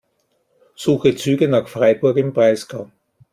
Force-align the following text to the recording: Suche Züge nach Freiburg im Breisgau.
Suche 0.75 1.15
Züge 1.15 1.47
nach 1.47 1.67
Freiburg 1.67 2.17
im 2.17 2.33
Breisgau. 2.33 2.89